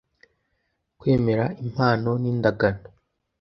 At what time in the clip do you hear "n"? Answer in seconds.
2.21-2.23